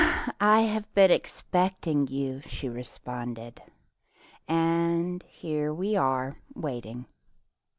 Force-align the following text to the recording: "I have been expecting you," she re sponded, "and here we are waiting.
"I 0.41 0.61
have 0.61 0.91
been 0.95 1.11
expecting 1.11 2.07
you," 2.07 2.41
she 2.47 2.67
re 2.67 2.81
sponded, 2.83 3.59
"and 4.47 5.21
here 5.21 5.71
we 5.71 5.95
are 5.95 6.37
waiting. 6.55 7.05